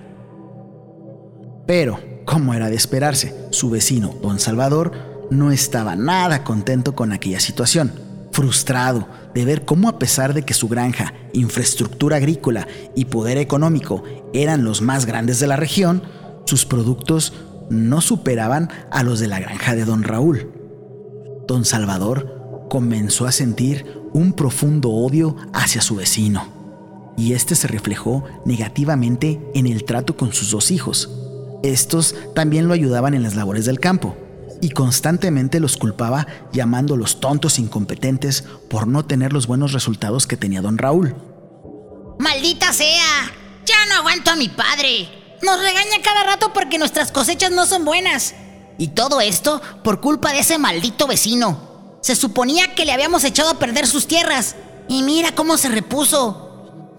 Pero, 1.67 1.99
como 2.25 2.53
era 2.53 2.69
de 2.69 2.75
esperarse, 2.75 3.35
su 3.51 3.69
vecino, 3.69 4.15
don 4.21 4.39
Salvador, 4.39 4.91
no 5.29 5.51
estaba 5.51 5.95
nada 5.95 6.43
contento 6.43 6.95
con 6.95 7.11
aquella 7.11 7.39
situación, 7.39 7.91
frustrado 8.31 9.07
de 9.33 9.45
ver 9.45 9.65
cómo 9.65 9.89
a 9.89 9.99
pesar 9.99 10.33
de 10.33 10.43
que 10.43 10.53
su 10.53 10.67
granja, 10.67 11.13
infraestructura 11.33 12.17
agrícola 12.17 12.67
y 12.95 13.05
poder 13.05 13.37
económico 13.37 14.03
eran 14.33 14.63
los 14.63 14.81
más 14.81 15.05
grandes 15.05 15.39
de 15.39 15.47
la 15.47 15.55
región, 15.55 16.03
sus 16.45 16.65
productos 16.65 17.33
no 17.69 18.01
superaban 18.01 18.69
a 18.91 19.03
los 19.03 19.19
de 19.19 19.27
la 19.27 19.39
granja 19.39 19.75
de 19.75 19.85
don 19.85 20.03
Raúl. 20.03 20.51
Don 21.47 21.65
Salvador 21.65 22.65
comenzó 22.69 23.25
a 23.25 23.31
sentir 23.31 23.85
un 24.13 24.33
profundo 24.33 24.89
odio 24.89 25.35
hacia 25.53 25.81
su 25.81 25.95
vecino 25.95 26.62
y 27.17 27.33
este 27.33 27.55
se 27.55 27.67
reflejó 27.67 28.23
negativamente 28.45 29.39
en 29.53 29.67
el 29.67 29.83
trato 29.83 30.17
con 30.17 30.33
sus 30.33 30.51
dos 30.51 30.71
hijos. 30.71 31.09
Estos 31.63 32.15
también 32.35 32.67
lo 32.67 32.73
ayudaban 32.73 33.13
en 33.13 33.23
las 33.23 33.35
labores 33.35 33.65
del 33.65 33.79
campo 33.79 34.17
y 34.61 34.69
constantemente 34.69 35.59
los 35.59 35.77
culpaba 35.77 36.27
llamándolos 36.51 37.19
tontos 37.19 37.59
incompetentes 37.59 38.43
por 38.69 38.87
no 38.87 39.05
tener 39.05 39.33
los 39.33 39.47
buenos 39.47 39.73
resultados 39.73 40.25
que 40.25 40.37
tenía 40.37 40.61
don 40.61 40.77
Raúl. 40.77 41.15
¡Maldita 42.19 42.71
sea! 42.71 43.31
Ya 43.65 43.85
no 43.89 43.95
aguanto 43.95 44.31
a 44.31 44.35
mi 44.35 44.49
padre. 44.49 45.09
Nos 45.41 45.59
regaña 45.59 46.01
cada 46.03 46.23
rato 46.23 46.53
porque 46.53 46.77
nuestras 46.77 47.11
cosechas 47.11 47.51
no 47.51 47.65
son 47.65 47.85
buenas. 47.85 48.35
Y 48.77 48.89
todo 48.89 49.21
esto 49.21 49.61
por 49.83 49.99
culpa 50.01 50.31
de 50.31 50.39
ese 50.39 50.57
maldito 50.57 51.07
vecino. 51.07 51.97
Se 52.01 52.15
suponía 52.15 52.75
que 52.75 52.85
le 52.85 52.93
habíamos 52.93 53.23
echado 53.23 53.51
a 53.51 53.59
perder 53.59 53.87
sus 53.87 54.07
tierras. 54.07 54.55
Y 54.87 55.03
mira 55.03 55.33
cómo 55.35 55.57
se 55.57 55.69
repuso. 55.69 56.42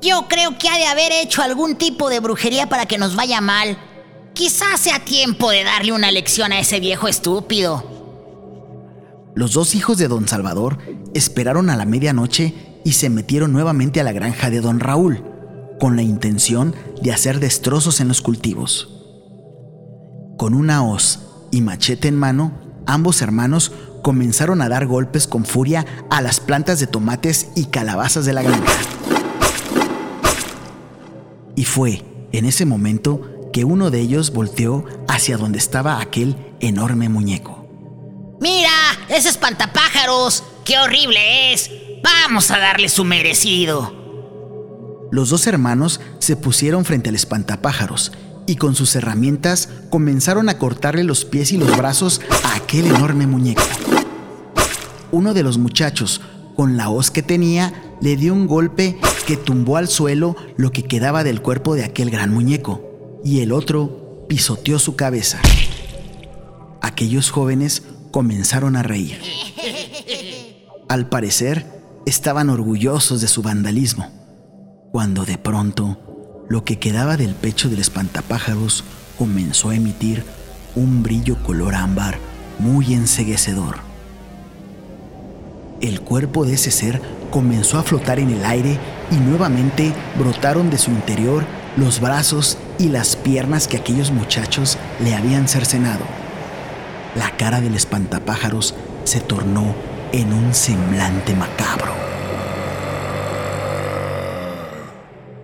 Yo 0.05 0.27
creo 0.29 0.59
que 0.59 0.69
ha 0.69 0.77
de 0.77 0.85
haber 0.85 1.13
hecho 1.13 1.41
algún 1.41 1.77
tipo 1.77 2.11
de 2.11 2.21
brujería 2.21 2.69
para 2.69 2.85
que 2.85 2.99
nos 2.99 3.17
vaya 3.17 3.41
mal. 3.41 3.79
Quizás 4.35 4.79
sea 4.81 5.03
tiempo 5.03 5.51
de 5.51 5.65
darle 5.65 5.93
una 5.93 6.11
lección 6.11 6.53
a 6.53 6.59
ese 6.59 6.79
viejo 6.79 7.09
estúpido. 7.09 7.83
Los 9.35 9.55
dos 9.55 9.75
hijos 9.75 9.97
de 9.97 10.09
don 10.09 10.29
Salvador 10.29 10.77
esperaron 11.15 11.71
a 11.71 11.77
la 11.77 11.87
medianoche 11.87 12.53
y 12.85 12.93
se 12.93 13.09
metieron 13.09 13.55
nuevamente 13.55 13.99
a 13.99 14.05
la 14.05 14.13
granja 14.13 14.51
de 14.51 14.61
don 14.61 14.79
Raúl, 14.79 15.25
con 15.81 15.97
la 15.97 16.03
intención 16.03 16.75
de 17.01 17.11
hacer 17.11 17.41
destrozos 17.41 18.01
en 18.01 18.09
los 18.09 18.21
cultivos. 18.21 18.91
Con 20.37 20.53
una 20.53 20.85
hoz 20.85 21.21
y 21.51 21.63
machete 21.63 22.09
en 22.09 22.19
mano, 22.19 22.53
ambos 22.87 23.23
hermanos 23.23 23.73
comenzaron 24.03 24.61
a 24.61 24.69
dar 24.69 24.87
golpes 24.87 25.27
con 25.27 25.47
furia 25.47 25.87
a 26.11 26.21
las 26.21 26.41
plantas 26.41 26.79
de 26.79 26.89
tomates 26.89 27.49
y 27.57 27.67
calabazas 27.67 28.27
de 28.27 28.35
la 28.35 28.43
granja. 28.43 29.14
Y 31.57 31.65
fue 31.65 32.03
en 32.33 32.45
ese 32.45 32.67
momento 32.67 33.51
que 33.53 33.65
uno 33.65 33.91
de 33.91 34.01
ellos 34.01 34.33
volteó 34.33 34.85
hacia 35.09 35.37
donde 35.37 35.59
estaba 35.59 36.01
aquel 36.01 36.37
enorme 36.61 37.09
muñeco. 37.09 37.67
¡Mira! 38.41 38.71
¡Ese 39.09 39.29
espantapájaros! 39.29 40.43
¡Qué 40.65 40.79
horrible 40.79 41.53
es! 41.53 41.71
¡Vamos 42.03 42.51
a 42.51 42.59
darle 42.59 42.89
su 42.89 43.05
merecido! 43.05 44.05
Los 45.13 45.31
dos 45.31 45.47
hermanos 45.47 46.01
se 46.19 46.37
pusieron 46.37 46.85
frente 46.85 47.11
al 47.11 47.15
espantapájaros 47.15 48.11
y 48.47 48.57
con 48.57 48.75
sus 48.75 48.97
herramientas 48.97 49.69
comenzaron 49.89 50.49
a 50.49 50.59
cortarle 50.59 51.05
los 51.05 51.25
pies 51.25 51.53
y 51.53 51.57
los 51.57 51.77
brazos 51.77 52.21
a 52.43 52.57
aquel 52.57 52.87
enorme 52.87 53.27
muñeco. 53.27 53.63
Uno 55.13 55.33
de 55.33 55.45
los 55.45 55.59
muchachos, 55.59 56.21
con 56.57 56.77
la 56.77 56.89
hoz 56.89 57.13
que 57.13 57.23
tenía, 57.23 57.73
le 58.01 58.17
dio 58.17 58.35
un 58.35 58.49
golpe 58.49 58.99
que 59.25 59.37
tumbó 59.37 59.77
al 59.77 59.89
suelo 59.89 60.37
lo 60.57 60.71
que 60.71 60.85
quedaba 60.85 61.25
del 61.25 61.43
cuerpo 61.43 61.75
de 61.75 61.85
aquel 61.85 62.11
gran 62.11 62.33
muñeco, 62.33 63.21
y 63.25 63.41
el 63.41 63.53
otro 63.53 64.27
pisoteó 64.29 64.79
su 64.79 64.97
cabeza. 64.97 65.41
Aquellos 66.81 67.31
jóvenes 67.31 67.83
comenzaron 68.11 68.77
a 68.77 68.83
reír. 68.83 69.21
Al 70.89 71.09
parecer, 71.09 71.67
estaban 72.07 72.51
orgullosos 72.51 73.21
de 73.21 73.29
su 73.29 73.43
vandalismo, 73.43 74.11
cuando 74.93 75.25
de 75.25 75.39
pronto 75.39 76.45
lo 76.49 76.65
que 76.65 76.79
quedaba 76.79 77.17
del 77.17 77.35
pecho 77.35 77.69
del 77.69 77.81
espantapájaros 77.81 78.85
comenzó 79.19 79.71
a 79.71 79.77
emitir 79.77 80.25
un 80.77 81.03
brillo 81.03 81.43
color 81.43 81.75
ámbar 81.75 82.19
muy 82.59 82.95
enseguecedor. 82.95 83.94
El 85.81 86.01
cuerpo 86.01 86.45
de 86.45 86.55
ese 86.55 86.71
ser 86.71 87.01
comenzó 87.31 87.79
a 87.79 87.83
flotar 87.83 88.19
en 88.19 88.31
el 88.31 88.45
aire 88.45 88.79
y 89.11 89.17
nuevamente 89.17 89.93
brotaron 90.17 90.71
de 90.71 90.79
su 90.79 90.91
interior 90.91 91.45
los 91.77 92.01
brazos 92.01 92.59
y 92.79 92.89
las 92.89 93.17
piernas 93.17 93.67
que 93.67 93.77
aquellos 93.77 94.11
muchachos 94.11 94.79
le 95.03 95.15
habían 95.15 95.49
cercenado. 95.49 96.05
La 97.17 97.37
cara 97.37 97.61
del 97.61 97.75
espantapájaros 97.75 98.75
se 99.05 99.21
tornó 99.21 99.75
en 100.13 100.33
un 100.33 100.55
semblante 100.55 101.35
macabro. 101.35 101.93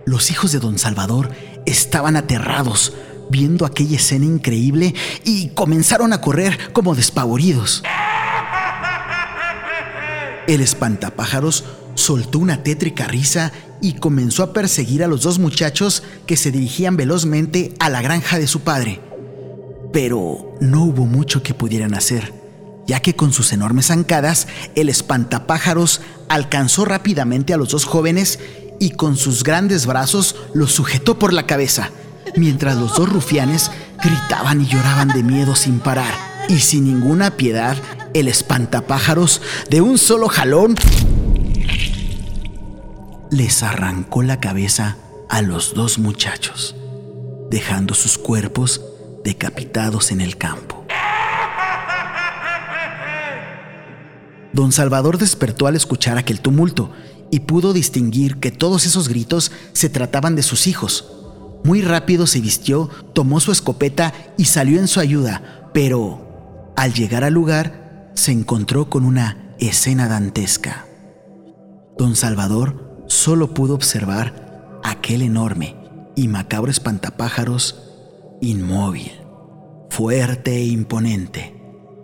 Los 0.05 0.31
hijos 0.31 0.51
de 0.51 0.59
don 0.59 0.77
Salvador 0.79 1.29
estaban 1.65 2.15
aterrados 2.15 2.93
viendo 3.29 3.65
aquella 3.65 3.97
escena 3.97 4.25
increíble 4.25 4.93
y 5.23 5.49
comenzaron 5.49 6.11
a 6.13 6.21
correr 6.21 6.57
como 6.73 6.95
despavoridos. 6.95 7.83
El 10.51 10.59
espantapájaros 10.59 11.63
soltó 11.95 12.37
una 12.37 12.61
tétrica 12.61 13.05
risa 13.05 13.53
y 13.79 13.93
comenzó 13.93 14.43
a 14.43 14.51
perseguir 14.51 15.01
a 15.01 15.07
los 15.07 15.21
dos 15.21 15.39
muchachos 15.39 16.03
que 16.25 16.35
se 16.35 16.51
dirigían 16.51 16.97
velozmente 16.97 17.73
a 17.79 17.89
la 17.89 18.01
granja 18.01 18.37
de 18.37 18.47
su 18.47 18.59
padre. 18.59 18.99
Pero 19.93 20.57
no 20.59 20.83
hubo 20.83 21.05
mucho 21.05 21.41
que 21.41 21.53
pudieran 21.53 21.93
hacer, 21.93 22.33
ya 22.85 22.99
que 22.99 23.15
con 23.15 23.31
sus 23.31 23.53
enormes 23.53 23.85
zancadas 23.85 24.49
el 24.75 24.89
espantapájaros 24.89 26.01
alcanzó 26.27 26.83
rápidamente 26.83 27.53
a 27.53 27.57
los 27.57 27.69
dos 27.69 27.85
jóvenes 27.85 28.37
y 28.77 28.89
con 28.89 29.15
sus 29.15 29.45
grandes 29.45 29.85
brazos 29.85 30.35
los 30.53 30.73
sujetó 30.73 31.17
por 31.17 31.31
la 31.31 31.45
cabeza, 31.45 31.91
mientras 32.35 32.75
los 32.75 32.97
dos 32.97 33.07
rufianes 33.07 33.71
gritaban 34.03 34.59
y 34.59 34.67
lloraban 34.67 35.07
de 35.07 35.23
miedo 35.23 35.55
sin 35.55 35.79
parar. 35.79 36.13
Y 36.49 36.59
sin 36.59 36.83
ninguna 36.83 37.37
piedad, 37.37 37.77
el 38.13 38.27
espantapájaros, 38.27 39.41
de 39.69 39.81
un 39.81 39.97
solo 39.97 40.27
jalón, 40.27 40.75
les 43.29 43.63
arrancó 43.63 44.23
la 44.23 44.39
cabeza 44.39 44.97
a 45.29 45.41
los 45.41 45.73
dos 45.73 45.97
muchachos, 45.97 46.75
dejando 47.49 47.93
sus 47.93 48.17
cuerpos 48.17 48.81
decapitados 49.23 50.11
en 50.11 50.21
el 50.21 50.37
campo. 50.37 50.85
Don 54.53 54.73
Salvador 54.73 55.17
despertó 55.17 55.67
al 55.67 55.77
escuchar 55.77 56.17
aquel 56.17 56.41
tumulto 56.41 56.91
y 57.31 57.41
pudo 57.41 57.71
distinguir 57.71 58.37
que 58.37 58.51
todos 58.51 58.85
esos 58.85 59.07
gritos 59.07 59.51
se 59.71 59.89
trataban 59.89 60.35
de 60.35 60.43
sus 60.43 60.67
hijos. 60.67 61.07
Muy 61.63 61.81
rápido 61.81 62.27
se 62.27 62.41
vistió, 62.41 62.89
tomó 63.13 63.39
su 63.39 63.53
escopeta 63.53 64.13
y 64.37 64.45
salió 64.45 64.79
en 64.79 64.89
su 64.89 64.99
ayuda, 64.99 65.69
pero 65.73 66.73
al 66.75 66.93
llegar 66.93 67.23
al 67.23 67.33
lugar 67.33 67.80
se 68.13 68.31
encontró 68.31 68.89
con 68.89 69.05
una 69.05 69.55
escena 69.59 70.07
dantesca. 70.07 70.85
Don 71.97 72.15
Salvador 72.15 73.03
solo 73.07 73.53
pudo 73.53 73.75
observar 73.75 74.79
aquel 74.83 75.21
enorme 75.21 75.75
y 76.15 76.27
macabro 76.27 76.71
espantapájaros 76.71 77.81
inmóvil, 78.41 79.11
fuerte 79.89 80.55
e 80.55 80.65
imponente, 80.65 81.55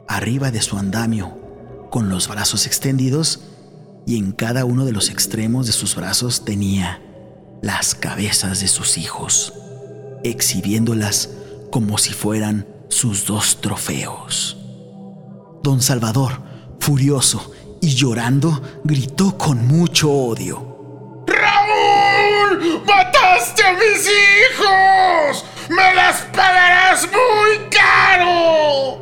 arriba 0.08 0.52
de 0.52 0.62
su 0.62 0.78
andamio, 0.78 1.38
con 1.90 2.10
los 2.10 2.28
brazos 2.28 2.68
extendidos 2.68 3.42
y 4.06 4.18
en 4.18 4.32
cada 4.32 4.66
uno 4.66 4.86
de 4.86 4.92
los 4.92 5.10
extremos 5.10 5.66
de 5.66 5.72
sus 5.72 5.96
brazos 5.96 6.46
tenía 6.46 7.02
las 7.62 7.96
cabezas 7.96 8.60
de 8.60 8.68
sus 8.68 8.98
hijos, 8.98 9.54
exhibiéndolas 10.24 11.30
como 11.72 11.98
si 11.98 12.14
fueran 12.14 12.68
sus 12.90 13.26
dos 13.26 13.60
trofeos. 13.62 14.58
Don 15.68 15.82
Salvador, 15.82 16.32
furioso 16.80 17.52
y 17.82 17.90
llorando, 17.90 18.62
gritó 18.86 19.38
con 19.38 19.68
mucho 19.68 20.10
odio. 20.10 21.26
¡Mataste 22.88 23.64
a 23.66 23.74
mis 23.74 24.08
hijos! 24.08 25.44
¡Me 25.70 25.94
las 25.94 26.22
pagarás 26.34 27.10
muy 27.12 27.68
caro! 27.70 29.02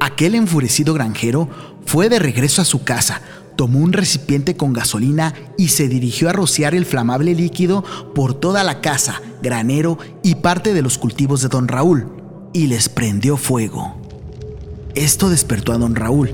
Aquel 0.00 0.34
enfurecido 0.34 0.92
granjero 0.92 1.48
fue 1.86 2.08
de 2.08 2.18
regreso 2.18 2.60
a 2.60 2.64
su 2.64 2.82
casa, 2.82 3.22
tomó 3.54 3.78
un 3.78 3.92
recipiente 3.92 4.56
con 4.56 4.72
gasolina 4.72 5.34
y 5.56 5.68
se 5.68 5.86
dirigió 5.86 6.30
a 6.30 6.32
rociar 6.32 6.74
el 6.74 6.84
flamable 6.84 7.32
líquido 7.32 7.84
por 8.12 8.34
toda 8.34 8.64
la 8.64 8.80
casa, 8.80 9.22
granero 9.40 9.98
y 10.24 10.34
parte 10.34 10.74
de 10.74 10.82
los 10.82 10.98
cultivos 10.98 11.42
de 11.42 11.48
don 11.48 11.68
Raúl, 11.68 12.10
y 12.52 12.66
les 12.66 12.88
prendió 12.88 13.36
fuego. 13.36 14.03
Esto 14.94 15.28
despertó 15.28 15.72
a 15.72 15.78
don 15.78 15.96
Raúl, 15.96 16.32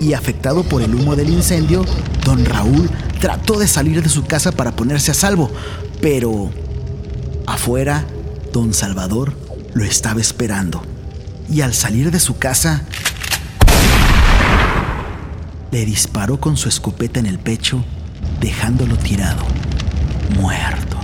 y 0.00 0.12
afectado 0.14 0.62
por 0.62 0.82
el 0.82 0.94
humo 0.94 1.16
del 1.16 1.30
incendio, 1.30 1.84
don 2.24 2.44
Raúl 2.44 2.88
trató 3.20 3.58
de 3.58 3.66
salir 3.66 4.02
de 4.02 4.08
su 4.08 4.24
casa 4.24 4.52
para 4.52 4.72
ponerse 4.72 5.10
a 5.10 5.14
salvo, 5.14 5.50
pero 6.00 6.50
afuera, 7.46 8.06
don 8.52 8.72
Salvador 8.72 9.34
lo 9.74 9.84
estaba 9.84 10.20
esperando. 10.20 10.82
Y 11.50 11.62
al 11.62 11.74
salir 11.74 12.10
de 12.10 12.20
su 12.20 12.38
casa, 12.38 12.82
le 15.70 15.84
disparó 15.84 16.40
con 16.40 16.56
su 16.56 16.68
escopeta 16.68 17.20
en 17.20 17.26
el 17.26 17.38
pecho, 17.38 17.84
dejándolo 18.40 18.96
tirado, 18.96 19.42
muerto. 20.40 20.96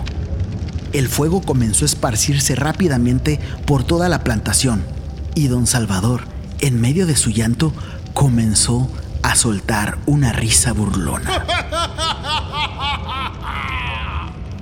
El 0.93 1.09
fuego 1.09 1.43
comenzó 1.43 1.85
a 1.85 1.87
esparcirse 1.87 2.55
rápidamente 2.55 3.41
por 3.67 3.85
toda 3.85 4.09
la 4.09 4.23
plantación 4.23 4.94
y 5.35 5.49
don 5.49 5.67
Salvador, 5.67 6.23
en 6.61 6.81
medio 6.81 7.07
de 7.07 7.17
su 7.17 7.31
llanto, 7.31 7.73
comenzó 8.13 8.89
a 9.23 9.35
soltar 9.35 9.99
una 10.07 10.33
risa 10.33 10.73
burlona. 10.73 11.45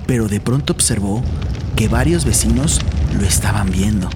Pero 0.07 0.27
de 0.27 0.39
pronto 0.39 0.73
observó 0.73 1.23
que 1.75 1.87
varios 1.87 2.25
vecinos 2.25 2.81
lo 3.19 3.25
estaban 3.25 3.71
viendo. 3.71 4.09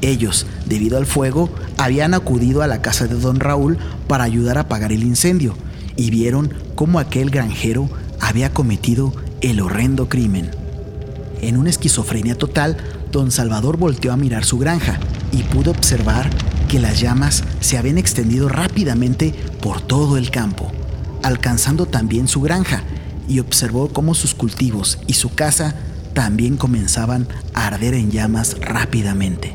Ellos, 0.00 0.46
debido 0.66 0.98
al 0.98 1.06
fuego, 1.06 1.50
habían 1.76 2.14
acudido 2.14 2.62
a 2.62 2.66
la 2.66 2.82
casa 2.82 3.06
de 3.06 3.16
don 3.16 3.40
Raúl 3.40 3.78
para 4.06 4.24
ayudar 4.24 4.58
a 4.58 4.62
apagar 4.62 4.92
el 4.92 5.02
incendio 5.02 5.56
y 5.96 6.10
vieron 6.10 6.54
cómo 6.74 6.98
aquel 6.98 7.30
granjero 7.30 7.90
había 8.20 8.52
cometido 8.52 9.12
el 9.40 9.60
horrendo 9.60 10.08
crimen. 10.08 10.50
En 11.40 11.56
una 11.56 11.70
esquizofrenia 11.70 12.36
total, 12.36 12.76
don 13.10 13.30
Salvador 13.30 13.76
volteó 13.76 14.12
a 14.12 14.16
mirar 14.16 14.44
su 14.44 14.58
granja 14.58 14.98
y 15.32 15.42
pudo 15.44 15.70
observar 15.70 16.30
que 16.68 16.78
las 16.78 17.00
llamas 17.00 17.44
se 17.60 17.78
habían 17.78 17.98
extendido 17.98 18.48
rápidamente 18.48 19.34
por 19.60 19.80
todo 19.80 20.16
el 20.16 20.30
campo, 20.30 20.70
alcanzando 21.22 21.86
también 21.86 22.28
su 22.28 22.40
granja, 22.40 22.82
y 23.28 23.40
observó 23.40 23.88
cómo 23.88 24.14
sus 24.14 24.34
cultivos 24.34 24.98
y 25.06 25.12
su 25.12 25.34
casa 25.34 25.74
también 26.14 26.56
comenzaban 26.56 27.28
a 27.54 27.66
arder 27.66 27.94
en 27.94 28.10
llamas 28.10 28.56
rápidamente. 28.60 29.54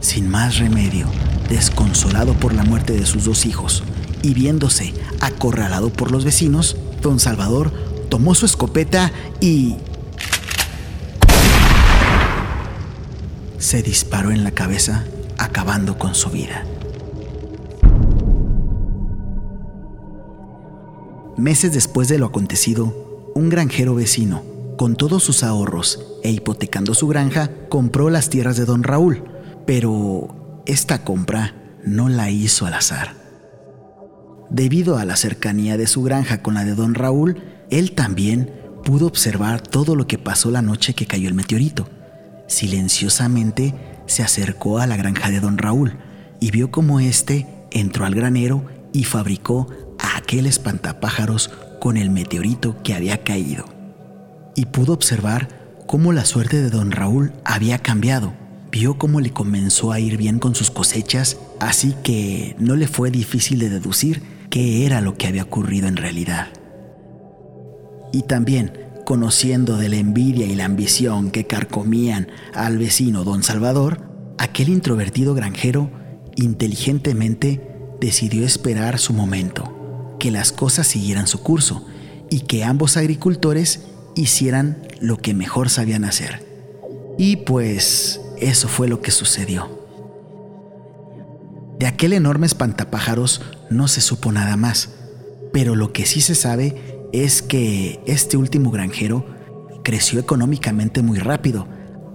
Sin 0.00 0.28
más 0.28 0.58
remedio, 0.58 1.06
desconsolado 1.48 2.34
por 2.34 2.54
la 2.54 2.62
muerte 2.62 2.92
de 2.92 3.04
sus 3.04 3.24
dos 3.24 3.44
hijos 3.44 3.82
y 4.22 4.34
viéndose 4.34 4.94
acorralado 5.20 5.92
por 5.92 6.12
los 6.12 6.24
vecinos, 6.24 6.76
don 7.02 7.18
Salvador 7.18 7.72
tomó 8.08 8.34
su 8.34 8.46
escopeta 8.46 9.12
y 9.40 9.76
se 13.58 13.82
disparó 13.82 14.30
en 14.30 14.44
la 14.44 14.52
cabeza, 14.52 15.04
acabando 15.36 15.98
con 15.98 16.14
su 16.14 16.30
vida. 16.30 16.64
Meses 21.36 21.72
después 21.72 22.08
de 22.08 22.18
lo 22.18 22.26
acontecido, 22.26 23.30
un 23.34 23.48
granjero 23.48 23.94
vecino, 23.94 24.42
con 24.76 24.96
todos 24.96 25.24
sus 25.24 25.42
ahorros 25.42 26.04
e 26.22 26.30
hipotecando 26.30 26.94
su 26.94 27.08
granja, 27.08 27.50
compró 27.68 28.10
las 28.10 28.30
tierras 28.30 28.56
de 28.56 28.64
don 28.64 28.84
Raúl, 28.84 29.24
pero 29.66 30.62
esta 30.66 31.04
compra 31.04 31.54
no 31.84 32.08
la 32.08 32.30
hizo 32.30 32.66
al 32.66 32.74
azar. 32.74 33.14
Debido 34.50 34.98
a 34.98 35.04
la 35.04 35.16
cercanía 35.16 35.76
de 35.76 35.86
su 35.86 36.02
granja 36.02 36.42
con 36.42 36.54
la 36.54 36.64
de 36.64 36.74
don 36.74 36.94
Raúl, 36.94 37.42
él 37.70 37.92
también 37.92 38.52
pudo 38.84 39.06
observar 39.06 39.60
todo 39.60 39.94
lo 39.94 40.06
que 40.06 40.16
pasó 40.16 40.50
la 40.50 40.62
noche 40.62 40.94
que 40.94 41.06
cayó 41.06 41.28
el 41.28 41.34
meteorito 41.34 41.88
silenciosamente 42.48 43.74
se 44.06 44.22
acercó 44.24 44.78
a 44.78 44.86
la 44.86 44.96
granja 44.96 45.30
de 45.30 45.38
don 45.38 45.58
Raúl 45.58 45.96
y 46.40 46.50
vio 46.50 46.70
cómo 46.70 46.98
éste 46.98 47.46
entró 47.70 48.04
al 48.04 48.14
granero 48.14 48.64
y 48.92 49.04
fabricó 49.04 49.68
a 49.98 50.16
aquel 50.16 50.46
espantapájaros 50.46 51.50
con 51.80 51.96
el 51.96 52.10
meteorito 52.10 52.82
que 52.82 52.94
había 52.94 53.22
caído. 53.22 53.66
Y 54.56 54.66
pudo 54.66 54.92
observar 54.92 55.48
cómo 55.86 56.12
la 56.12 56.24
suerte 56.24 56.60
de 56.60 56.70
don 56.70 56.90
Raúl 56.90 57.32
había 57.44 57.78
cambiado. 57.78 58.32
Vio 58.70 58.98
cómo 58.98 59.20
le 59.20 59.30
comenzó 59.30 59.92
a 59.92 60.00
ir 60.00 60.16
bien 60.16 60.38
con 60.38 60.54
sus 60.54 60.70
cosechas, 60.70 61.38
así 61.60 61.94
que 62.02 62.56
no 62.58 62.76
le 62.76 62.88
fue 62.88 63.10
difícil 63.10 63.58
de 63.58 63.70
deducir 63.70 64.22
qué 64.50 64.84
era 64.84 65.00
lo 65.00 65.16
que 65.16 65.26
había 65.26 65.44
ocurrido 65.44 65.88
en 65.88 65.96
realidad. 65.96 66.48
Y 68.12 68.22
también, 68.22 68.72
conociendo 69.08 69.78
de 69.78 69.88
la 69.88 69.96
envidia 69.96 70.44
y 70.44 70.54
la 70.54 70.66
ambición 70.66 71.30
que 71.30 71.46
carcomían 71.46 72.28
al 72.52 72.76
vecino 72.76 73.24
don 73.24 73.42
Salvador, 73.42 74.02
aquel 74.36 74.68
introvertido 74.68 75.32
granjero 75.32 75.90
inteligentemente 76.36 77.66
decidió 78.02 78.44
esperar 78.44 78.98
su 78.98 79.14
momento, 79.14 80.14
que 80.20 80.30
las 80.30 80.52
cosas 80.52 80.88
siguieran 80.88 81.26
su 81.26 81.42
curso 81.42 81.86
y 82.28 82.40
que 82.40 82.64
ambos 82.64 82.98
agricultores 82.98 83.86
hicieran 84.14 84.86
lo 85.00 85.16
que 85.16 85.32
mejor 85.32 85.70
sabían 85.70 86.04
hacer. 86.04 86.44
Y 87.16 87.36
pues 87.36 88.20
eso 88.42 88.68
fue 88.68 88.88
lo 88.88 89.00
que 89.00 89.10
sucedió. 89.10 89.86
De 91.78 91.86
aquel 91.86 92.12
enorme 92.12 92.46
espantapájaros 92.46 93.40
no 93.70 93.88
se 93.88 94.02
supo 94.02 94.32
nada 94.32 94.58
más, 94.58 94.90
pero 95.50 95.76
lo 95.76 95.94
que 95.94 96.04
sí 96.04 96.20
se 96.20 96.34
sabe 96.34 96.97
es 97.12 97.42
que 97.42 98.00
este 98.06 98.36
último 98.36 98.70
granjero 98.70 99.24
creció 99.82 100.20
económicamente 100.20 101.02
muy 101.02 101.18
rápido, 101.18 101.66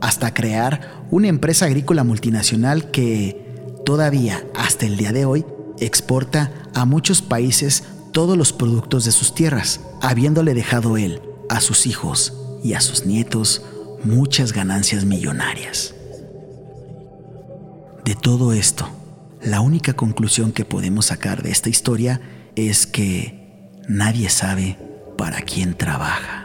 hasta 0.01 0.34
crear 0.34 1.06
una 1.12 1.27
empresa 1.27 1.65
agrícola 1.65 2.03
multinacional 2.03 2.91
que 2.91 3.43
todavía 3.86 4.45
hasta 4.56 4.86
el 4.86 4.97
día 4.97 5.12
de 5.12 5.25
hoy 5.25 5.45
exporta 5.79 6.51
a 6.73 6.86
muchos 6.86 7.21
países 7.21 7.84
todos 8.12 8.38
los 8.38 8.53
productos 8.53 9.06
de 9.06 9.12
sus 9.12 9.34
tierras, 9.34 9.82
habiéndole 10.01 10.53
dejado 10.53 10.97
él 10.97 11.21
a 11.49 11.62
sus 11.62 11.88
hijos 11.88 12.34
y 12.63 12.73
a 12.73 12.82
sus 12.82 13.06
nietos 13.06 13.63
muchas 14.03 14.53
ganancias 14.53 15.06
millonarias. 15.06 15.95
De 18.06 18.15
todo 18.15 18.53
esto, 18.53 18.88
la 19.41 19.62
única 19.62 19.93
conclusión 19.93 20.51
que 20.51 20.65
podemos 20.65 21.08
sacar 21.08 21.41
de 21.41 21.51
esta 21.51 21.69
historia 21.69 22.21
es 22.56 22.86
que 22.86 23.42
nadie 23.87 24.29
sabe 24.29 24.77
para 25.17 25.41
quién 25.41 25.75
trabaja. 25.75 26.43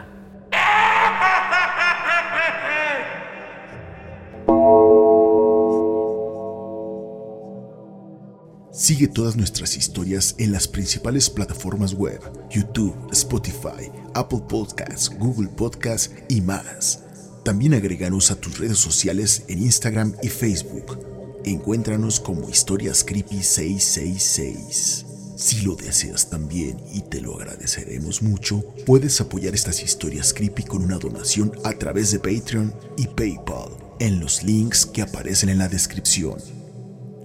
Sigue 8.71 9.09
todas 9.09 9.35
nuestras 9.35 9.75
historias 9.75 10.35
en 10.37 10.53
las 10.53 10.67
principales 10.67 11.29
plataformas 11.29 11.93
web, 11.93 12.21
YouTube, 12.49 12.95
Spotify, 13.11 13.91
Apple 14.13 14.43
Podcasts, 14.47 15.09
Google 15.09 15.49
Podcasts 15.49 16.11
y 16.29 16.39
más. 16.39 17.03
También 17.43 17.73
agreganos 17.73 18.31
a 18.31 18.39
tus 18.39 18.57
redes 18.57 18.77
sociales 18.77 19.43
en 19.49 19.59
Instagram 19.59 20.15
y 20.23 20.29
Facebook. 20.29 20.97
Encuéntranos 21.43 22.19
como 22.19 22.49
Historias 22.49 23.03
Creepy 23.03 23.43
666. 23.43 25.08
Si 25.39 25.61
lo 25.61 25.75
deseas 25.75 26.29
también 26.29 26.77
y 26.91 27.01
te 27.01 27.21
lo 27.21 27.37
agradeceremos 27.37 28.21
mucho, 28.21 28.61
puedes 28.85 29.21
apoyar 29.21 29.55
estas 29.55 29.81
historias 29.81 30.33
creepy 30.33 30.63
con 30.63 30.83
una 30.83 30.97
donación 30.97 31.53
a 31.63 31.71
través 31.71 32.11
de 32.11 32.19
Patreon 32.19 32.73
y 32.97 33.07
PayPal 33.07 33.69
en 33.99 34.19
los 34.19 34.43
links 34.43 34.85
que 34.85 35.01
aparecen 35.01 35.47
en 35.47 35.59
la 35.59 35.69
descripción. 35.69 36.35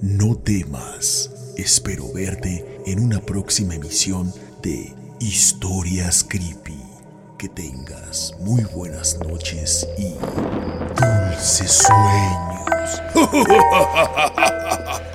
No 0.00 0.36
temas 0.36 1.30
Espero 1.56 2.12
verte 2.12 2.82
en 2.84 2.98
una 2.98 3.20
próxima 3.20 3.76
emisión 3.76 4.32
de 4.60 4.92
Historias 5.20 6.24
Creepy. 6.24 6.82
Que 7.38 7.48
tengas 7.48 8.34
muy 8.40 8.64
buenas 8.74 9.18
noches 9.20 9.86
y 9.96 10.14
dulces 11.00 11.84
sueños. 11.86 13.02